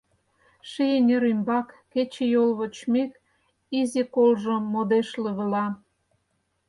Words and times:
Ший 0.69 0.91
эҥер 0.97 1.23
ӱмбак 1.31 1.67
кечыйол 1.93 2.49
вочмек, 2.59 3.11
Изи 3.79 4.03
колжо 4.15 4.53
модеш 4.73 5.09
лывыла. 5.23 5.65